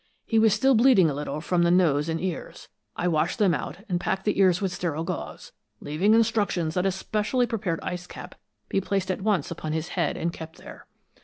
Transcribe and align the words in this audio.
He 0.25 0.39
was 0.39 0.51
still 0.51 0.73
bleeding 0.73 1.11
a 1.11 1.13
little 1.13 1.41
from 1.41 1.61
the 1.61 1.69
nose 1.69 2.09
and 2.09 2.19
ears. 2.19 2.69
I 2.95 3.07
washed 3.07 3.37
them 3.37 3.53
out, 3.53 3.77
and 3.87 3.99
packed 3.99 4.25
the 4.25 4.39
ears 4.39 4.59
with 4.59 4.71
sterile 4.71 5.03
gauze, 5.03 5.51
leaving 5.79 6.15
instructions 6.15 6.73
that 6.73 6.87
a 6.87 6.91
specially 6.91 7.45
prepared 7.45 7.79
ice 7.83 8.07
cap 8.07 8.33
be 8.67 8.81
placed 8.81 9.11
at 9.11 9.21
once 9.21 9.51
upon 9.51 9.73
his 9.73 9.89
head 9.89 10.17
and 10.17 10.33
kept 10.33 10.57
there. 10.57 10.87